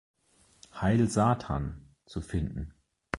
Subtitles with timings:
[0.73, 2.73] Heil Satan“ zu finden.